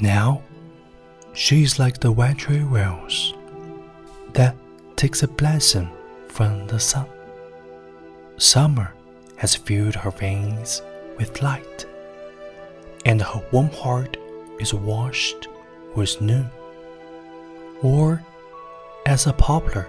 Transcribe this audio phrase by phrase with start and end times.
[0.00, 0.42] Now,
[1.32, 3.34] she is like the tree rose
[4.32, 4.54] that
[4.96, 5.90] takes a blessing
[6.28, 7.06] from the sun.
[8.36, 8.94] Summer
[9.36, 10.82] has filled her veins
[11.16, 11.86] with light,
[13.04, 14.16] and her warm heart
[14.60, 15.48] is washed
[15.96, 16.48] with noon.
[17.82, 18.22] Or,
[19.04, 19.88] as a poplar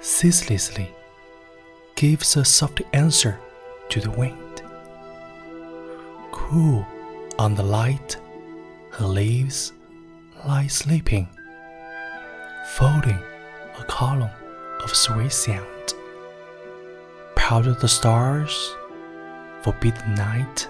[0.00, 0.90] ceaselessly
[1.94, 3.38] gives a soft answer
[3.90, 4.62] to the wind,
[6.32, 6.86] cool
[7.38, 8.16] on the light,
[8.96, 9.74] her leaves
[10.46, 11.28] lie sleeping,
[12.76, 13.20] folding
[13.78, 14.30] a column
[14.82, 15.94] of sweet sound.
[17.34, 18.74] Proud of the stars,
[19.62, 20.68] forbid the night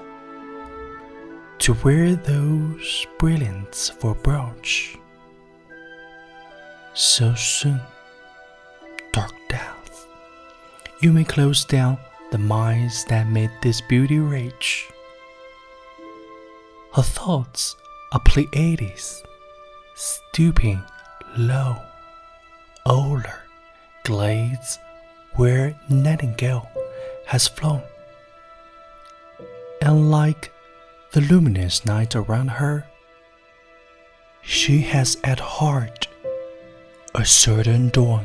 [1.58, 4.98] to wear those brilliants for brooch.
[6.94, 7.80] So soon,
[9.12, 10.06] dark death,
[11.00, 11.96] you may close down
[12.32, 14.88] the minds that made this beauty rich.
[16.92, 17.76] Her thoughts
[18.16, 19.22] are Pleiades,
[19.94, 20.82] stooping
[21.36, 21.76] low,
[22.86, 23.42] older
[24.04, 24.78] glades
[25.34, 26.66] where nightingale
[27.26, 27.82] has flown.
[29.82, 30.50] And like
[31.10, 32.86] the luminous night around her,
[34.40, 36.08] she has at heart
[37.14, 38.24] a certain dawn.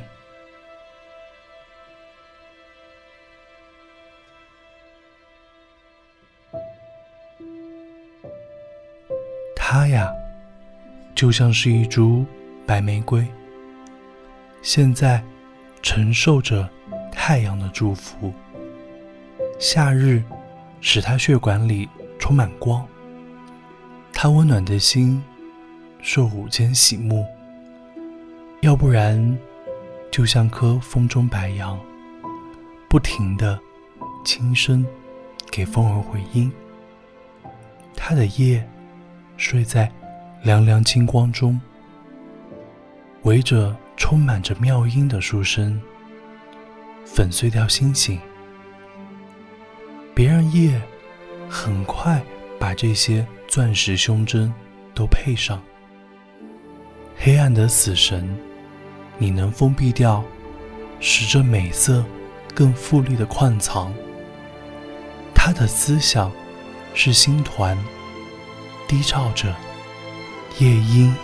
[9.74, 10.14] 她呀，
[11.16, 12.26] 就像是一株
[12.68, 13.26] 白玫瑰，
[14.62, 15.24] 现在
[15.82, 16.70] 承受着
[17.10, 18.34] 太阳的祝福。
[19.58, 20.22] 夏日
[20.82, 21.88] 使她血管里
[22.20, 22.86] 充满光，
[24.12, 25.24] 她温暖的心
[26.02, 27.26] 受午间洗沐。
[28.60, 29.38] 要不然，
[30.12, 31.80] 就像棵风中白杨，
[32.90, 33.58] 不停的
[34.26, 34.86] 轻声
[35.50, 36.52] 给风儿回音。
[37.96, 38.62] 她的叶。
[39.42, 39.92] 睡在
[40.44, 41.60] 凉凉金光中，
[43.24, 45.82] 围着充满着妙音的书生，
[47.08, 48.20] 粉碎掉星星。
[50.14, 50.80] 别让夜
[51.50, 52.22] 很快
[52.60, 54.54] 把这些钻石胸针
[54.94, 55.60] 都配上。
[57.18, 58.38] 黑暗的死神，
[59.18, 60.24] 你能封闭掉，
[61.00, 62.06] 使这美色
[62.54, 63.92] 更富丽的矿藏。
[65.34, 66.32] 他的思想
[66.94, 67.76] 是星团。
[68.92, 69.56] 低照着
[70.60, 71.16] 夜莺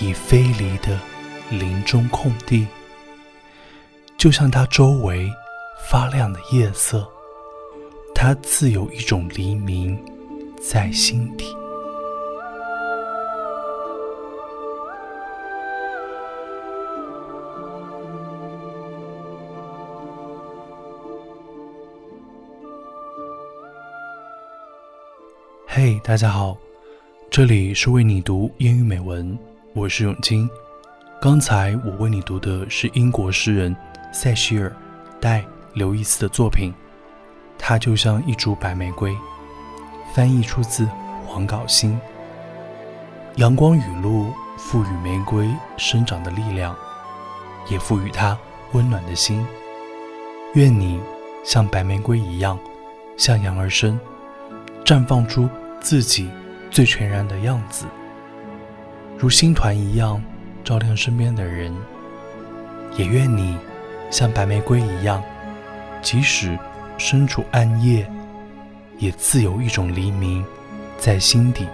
[0.00, 0.98] 已飞离的
[1.50, 2.66] 林中空地，
[4.18, 5.30] 就像它周围
[5.88, 7.08] 发亮的夜色，
[8.12, 10.04] 它自有一种黎明
[10.60, 11.46] 在心底。
[25.68, 26.58] 嘿，大家好。
[27.36, 29.38] 这里是为你读英语美文，
[29.74, 30.48] 我是永清。
[31.20, 33.76] 刚才我为你读的是英国诗人
[34.10, 34.70] 塞西尔·
[35.20, 35.42] 戴·
[35.74, 36.72] 刘易斯的作品，
[37.58, 39.14] 它就像一株白玫瑰，
[40.14, 40.88] 翻译出自
[41.26, 42.00] 黄稿星。
[43.34, 46.74] 阳光雨露赋予玫瑰生长的力量，
[47.68, 48.34] 也赋予它
[48.72, 49.46] 温暖的心。
[50.54, 50.98] 愿你
[51.44, 52.58] 像白玫瑰一样
[53.18, 54.00] 向阳而生，
[54.86, 55.46] 绽放出
[55.82, 56.30] 自己。
[56.76, 57.86] 最全然的样子，
[59.16, 60.22] 如星团一样
[60.62, 61.74] 照亮身边的人。
[62.98, 63.56] 也愿你
[64.10, 65.22] 像白玫瑰一样，
[66.02, 66.58] 即使
[66.98, 68.06] 身处暗夜，
[68.98, 70.44] 也自有一种黎明
[70.98, 71.66] 在心底。